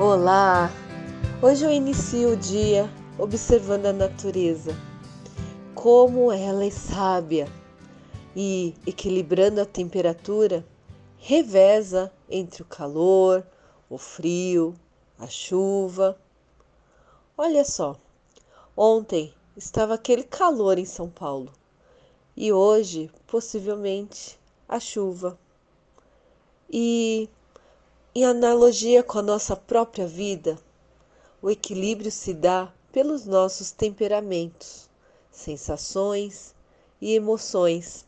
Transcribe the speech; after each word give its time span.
Olá! 0.00 0.70
Hoje 1.42 1.64
eu 1.64 1.72
inicio 1.72 2.34
o 2.34 2.36
dia 2.36 2.88
observando 3.18 3.86
a 3.86 3.92
natureza, 3.92 4.70
como 5.74 6.30
ela 6.30 6.64
é 6.64 6.70
sábia 6.70 7.48
e, 8.36 8.76
equilibrando 8.86 9.60
a 9.60 9.66
temperatura, 9.66 10.64
reveza 11.16 12.12
entre 12.30 12.62
o 12.62 12.64
calor, 12.64 13.44
o 13.90 13.98
frio, 13.98 14.72
a 15.18 15.26
chuva. 15.26 16.16
Olha 17.36 17.64
só, 17.64 17.96
ontem 18.76 19.34
estava 19.56 19.94
aquele 19.94 20.22
calor 20.22 20.78
em 20.78 20.84
São 20.84 21.10
Paulo 21.10 21.52
e 22.36 22.52
hoje, 22.52 23.10
possivelmente, 23.26 24.38
a 24.68 24.78
chuva. 24.78 25.36
E 26.70 27.28
em 28.18 28.24
analogia 28.24 29.00
com 29.00 29.20
a 29.20 29.22
nossa 29.22 29.54
própria 29.54 30.04
vida, 30.04 30.58
o 31.40 31.48
equilíbrio 31.48 32.10
se 32.10 32.34
dá 32.34 32.68
pelos 32.90 33.24
nossos 33.24 33.70
temperamentos, 33.70 34.90
sensações 35.30 36.52
e 37.00 37.14
emoções. 37.14 38.04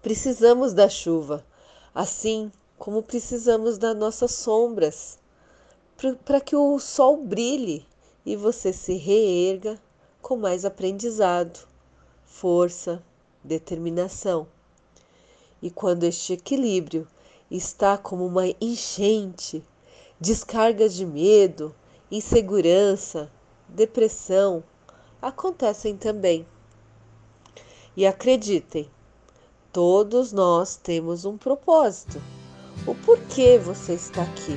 Precisamos 0.00 0.72
da 0.72 0.88
chuva, 0.88 1.44
assim 1.92 2.52
como 2.78 3.02
precisamos 3.02 3.78
das 3.78 3.96
nossas 3.96 4.30
sombras, 4.30 5.18
para 6.24 6.40
que 6.40 6.54
o 6.54 6.78
sol 6.78 7.16
brilhe 7.16 7.84
e 8.24 8.36
você 8.36 8.72
se 8.72 8.94
reerga 8.94 9.76
com 10.22 10.36
mais 10.36 10.64
aprendizado, 10.64 11.66
força, 12.24 13.02
determinação. 13.42 14.46
E 15.60 15.68
quando 15.68 16.04
este 16.04 16.34
equilíbrio 16.34 17.08
está 17.50 17.96
como 17.96 18.26
uma 18.26 18.44
enchente, 18.60 19.64
descargas 20.20 20.94
de 20.94 21.06
medo, 21.06 21.74
insegurança, 22.10 23.30
depressão 23.68 24.62
acontecem 25.20 25.96
também. 25.96 26.46
E 27.96 28.06
acreditem, 28.06 28.88
todos 29.72 30.32
nós 30.32 30.76
temos 30.76 31.24
um 31.24 31.36
propósito. 31.36 32.20
O 32.86 32.94
porquê 32.94 33.58
você 33.58 33.94
está 33.94 34.22
aqui? 34.22 34.56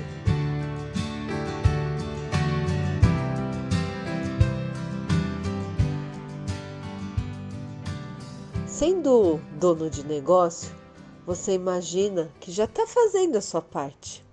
Sendo 8.67 9.39
dono 9.59 9.89
de 9.89 10.05
negócio, 10.05 10.80
você 11.25 11.53
imagina 11.53 12.31
que 12.39 12.51
já 12.51 12.65
está 12.65 12.87
fazendo 12.87 13.37
a 13.37 13.41
sua 13.41 13.61
parte. 13.61 14.25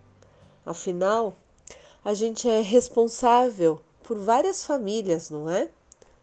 Afinal, 0.64 1.36
a 2.04 2.14
gente 2.14 2.48
é 2.48 2.60
responsável 2.60 3.80
por 4.02 4.18
várias 4.18 4.64
famílias, 4.64 5.28
não 5.30 5.50
é? 5.50 5.70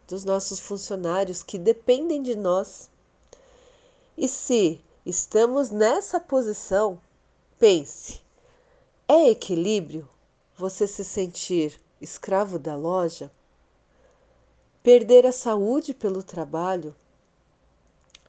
Dos 0.08 0.24
nossos 0.24 0.58
funcionários 0.58 1.42
que 1.42 1.58
dependem 1.58 2.22
de 2.22 2.34
nós. 2.34 2.90
E 4.16 4.28
se 4.28 4.80
estamos 5.04 5.70
nessa 5.70 6.18
posição, 6.18 7.00
pense: 7.58 8.20
é 9.08 9.30
equilíbrio 9.30 10.08
você 10.56 10.86
se 10.86 11.04
sentir 11.04 11.80
escravo 12.00 12.58
da 12.58 12.74
loja? 12.76 13.30
Perder 14.82 15.26
a 15.26 15.32
saúde 15.32 15.92
pelo 15.92 16.22
trabalho? 16.22 16.94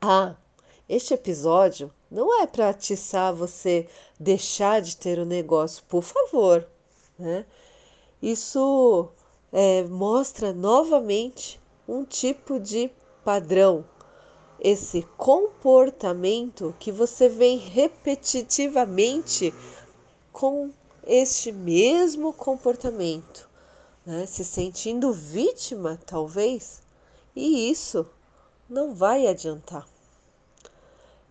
Ah, 0.01 0.35
este 0.89 1.13
episódio 1.13 1.91
não 2.09 2.41
é 2.41 2.47
para 2.47 2.69
atiçar 2.69 3.33
você 3.33 3.89
deixar 4.17 4.81
de 4.81 4.95
ter 4.95 5.19
o 5.19 5.23
um 5.23 5.25
negócio, 5.25 5.83
por 5.87 6.01
favor. 6.01 6.65
Né? 7.19 7.45
Isso 8.21 9.09
é, 9.51 9.83
mostra 9.83 10.53
novamente 10.53 11.59
um 11.87 12.05
tipo 12.05 12.59
de 12.59 12.89
padrão, 13.23 13.83
esse 14.59 15.03
comportamento 15.17 16.73
que 16.79 16.91
você 16.91 17.27
vem 17.27 17.57
repetitivamente 17.57 19.53
com 20.31 20.71
este 21.05 21.51
mesmo 21.51 22.31
comportamento, 22.31 23.49
né? 24.05 24.25
se 24.25 24.43
sentindo 24.45 25.11
vítima, 25.11 25.99
talvez, 26.05 26.81
e 27.35 27.69
isso 27.69 28.05
não 28.69 28.93
vai 28.93 29.27
adiantar. 29.27 29.85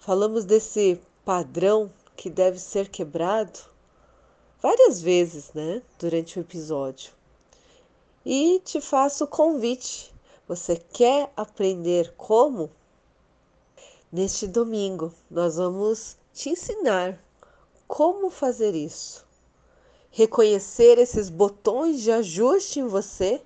Falamos 0.07 0.45
desse 0.45 1.01
padrão 1.25 1.91
que 2.17 2.31
deve 2.31 2.61
ser 2.61 2.89
quebrado 2.89 3.59
várias 4.63 5.03
vezes, 5.03 5.51
né, 5.53 5.83
durante 5.99 6.39
o 6.39 6.43
episódio. 6.43 7.11
E 8.25 8.61
te 8.65 8.81
faço 8.81 9.25
o 9.25 9.27
convite. 9.27 10.15
Você 10.47 10.77
quer 10.77 11.33
aprender 11.37 12.15
como? 12.17 12.71
Neste 14.13 14.47
domingo, 14.47 15.13
nós 15.29 15.57
vamos 15.57 16.17
te 16.33 16.51
ensinar 16.51 17.21
como 17.89 18.31
fazer 18.31 18.77
isso. 18.77 19.27
Reconhecer 20.13 20.99
esses 21.01 21.29
botões 21.29 22.01
de 22.01 22.13
ajuste 22.13 22.79
em 22.79 22.87
você, 22.87 23.43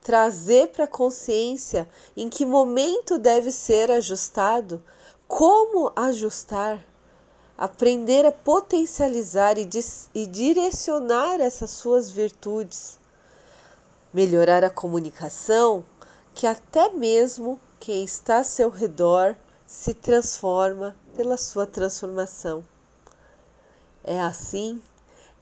trazer 0.00 0.70
para 0.70 0.82
a 0.82 0.88
consciência 0.88 1.88
em 2.16 2.28
que 2.28 2.44
momento 2.44 3.20
deve 3.20 3.52
ser 3.52 3.88
ajustado 3.88 4.82
como 5.32 5.90
ajustar, 5.96 6.84
aprender 7.56 8.26
a 8.26 8.30
potencializar 8.30 9.56
e, 9.56 9.66
e 10.14 10.26
direcionar 10.26 11.40
essas 11.40 11.70
suas 11.70 12.10
virtudes, 12.10 12.98
melhorar 14.12 14.62
a 14.62 14.68
comunicação, 14.68 15.82
que 16.34 16.46
até 16.46 16.90
mesmo 16.90 17.58
quem 17.80 18.04
está 18.04 18.38
ao 18.40 18.44
seu 18.44 18.68
redor 18.68 19.34
se 19.66 19.94
transforma 19.94 20.94
pela 21.16 21.38
sua 21.38 21.66
transformação. 21.66 22.62
É 24.04 24.20
assim, 24.20 24.82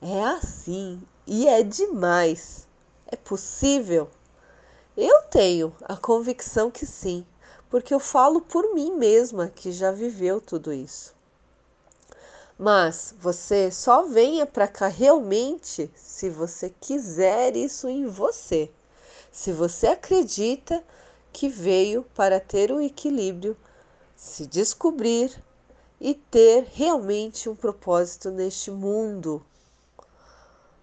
é 0.01 0.23
assim 0.23 1.03
e 1.27 1.49
é 1.49 1.61
demais. 1.63 2.65
É 3.07 3.17
possível? 3.17 4.09
Eu 4.95 5.23
tenho 5.23 5.75
a 5.81 5.97
convicção 5.97 6.71
que 6.71 6.85
sim 6.85 7.25
porque 7.71 7.93
eu 7.93 8.01
falo 8.01 8.41
por 8.41 8.73
mim 8.73 8.97
mesma 8.97 9.47
que 9.47 9.71
já 9.71 9.93
viveu 9.93 10.41
tudo 10.41 10.73
isso. 10.73 11.15
Mas 12.59 13.15
você 13.17 13.71
só 13.71 14.03
venha 14.03 14.45
para 14.45 14.67
cá 14.67 14.87
realmente 14.87 15.89
se 15.95 16.29
você 16.29 16.71
quiser 16.81 17.55
isso 17.55 17.87
em 17.87 18.05
você. 18.05 18.69
Se 19.31 19.53
você 19.53 19.87
acredita 19.87 20.83
que 21.31 21.47
veio 21.47 22.03
para 22.13 22.41
ter 22.41 22.73
o 22.73 22.81
equilíbrio, 22.81 23.55
se 24.17 24.45
descobrir 24.45 25.33
e 25.99 26.13
ter 26.13 26.67
realmente 26.73 27.47
um 27.47 27.55
propósito 27.55 28.29
neste 28.29 28.69
mundo. 28.69 29.41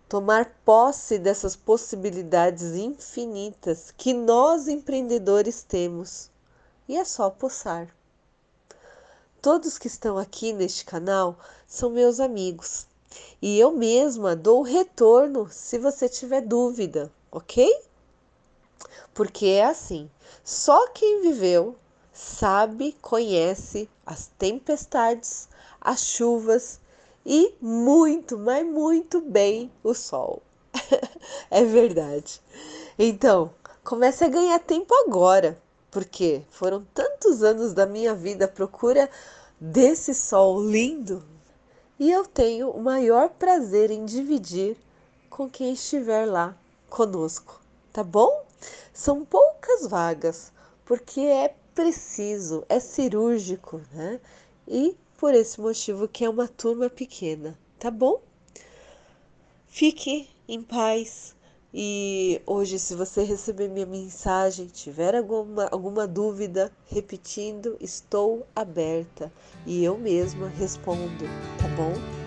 Tomar 0.08 0.56
posse 0.64 1.18
dessas 1.18 1.54
possibilidades 1.54 2.74
infinitas 2.74 3.92
que 3.94 4.14
nós 4.14 4.68
empreendedores 4.68 5.62
temos 5.62 6.30
e 6.88 6.96
é 6.96 7.04
só 7.04 7.28
pulsar. 7.28 7.94
Todos 9.42 9.78
que 9.78 9.86
estão 9.86 10.18
aqui 10.18 10.52
neste 10.52 10.84
canal 10.84 11.38
são 11.66 11.90
meus 11.90 12.18
amigos 12.18 12.86
e 13.40 13.58
eu 13.58 13.70
mesma 13.70 14.34
dou 14.34 14.62
retorno 14.62 15.48
se 15.50 15.78
você 15.78 16.08
tiver 16.08 16.40
dúvida, 16.40 17.12
ok? 17.30 17.70
Porque 19.14 19.46
é 19.46 19.64
assim: 19.64 20.10
só 20.42 20.88
quem 20.88 21.20
viveu 21.20 21.76
sabe, 22.12 22.96
conhece 23.00 23.88
as 24.04 24.26
tempestades, 24.38 25.48
as 25.80 26.00
chuvas 26.00 26.80
e 27.24 27.54
muito, 27.60 28.36
mas 28.36 28.66
muito 28.66 29.20
bem 29.20 29.70
o 29.84 29.94
sol. 29.94 30.42
é 31.50 31.64
verdade. 31.64 32.40
Então, 32.98 33.52
comece 33.84 34.24
a 34.24 34.28
ganhar 34.28 34.58
tempo 34.58 34.92
agora 35.06 35.60
porque 35.90 36.42
foram 36.50 36.84
tantos 36.94 37.42
anos 37.42 37.72
da 37.72 37.86
minha 37.86 38.14
vida 38.14 38.44
à 38.44 38.48
procura 38.48 39.10
desse 39.60 40.14
sol 40.14 40.62
lindo 40.62 41.24
e 41.98 42.12
eu 42.12 42.24
tenho 42.24 42.70
o 42.70 42.80
maior 42.80 43.28
prazer 43.30 43.90
em 43.90 44.04
dividir 44.04 44.76
com 45.28 45.50
quem 45.50 45.72
estiver 45.72 46.26
lá 46.26 46.56
conosco, 46.88 47.60
tá 47.92 48.04
bom? 48.04 48.44
São 48.92 49.24
poucas 49.24 49.84
vagas, 49.88 50.52
porque 50.84 51.20
é 51.20 51.52
preciso, 51.74 52.64
é 52.68 52.78
cirúrgico, 52.78 53.80
né? 53.92 54.20
E 54.66 54.96
por 55.16 55.34
esse 55.34 55.60
motivo 55.60 56.06
que 56.06 56.24
é 56.24 56.30
uma 56.30 56.46
turma 56.46 56.88
pequena, 56.88 57.58
tá 57.80 57.90
bom? 57.90 58.20
Fique 59.66 60.28
em 60.46 60.62
paz, 60.62 61.34
e 61.72 62.40
hoje, 62.46 62.78
se 62.78 62.94
você 62.94 63.22
receber 63.22 63.68
minha 63.68 63.84
mensagem, 63.84 64.66
tiver 64.66 65.14
alguma, 65.14 65.66
alguma 65.66 66.06
dúvida, 66.06 66.72
repetindo, 66.86 67.76
estou 67.80 68.46
aberta 68.56 69.30
e 69.66 69.84
eu 69.84 69.98
mesma 69.98 70.48
respondo, 70.48 71.24
tá 71.58 71.68
bom? 71.76 72.17